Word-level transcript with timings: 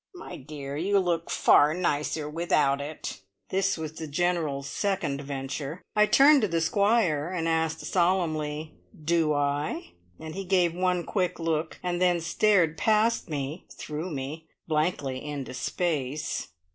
"My 0.15 0.35
dear, 0.35 0.75
you 0.77 0.97
look 0.97 1.29
far 1.29 1.75
nicer 1.75 2.27
without 2.27 2.81
it." 2.81 3.19
This 3.49 3.77
was 3.77 3.91
the 3.93 4.07
General's 4.07 4.67
second 4.67 5.21
venture. 5.21 5.83
I 5.95 6.07
turned 6.07 6.41
to 6.41 6.47
the 6.47 6.59
Squire 6.59 7.27
and 7.29 7.47
asked 7.47 7.81
solemnly, 7.81 8.73
"Do 9.05 9.33
I?" 9.35 9.91
and 10.19 10.33
he 10.33 10.43
gave 10.43 10.73
one 10.73 11.03
quick 11.03 11.39
look, 11.39 11.79
and 11.83 12.01
then 12.01 12.19
stared 12.19 12.79
past 12.79 13.29
me 13.29 13.67
through 13.71 14.09
me 14.09 14.47
blankly 14.67 15.23
into 15.23 15.53
space. 15.53 16.47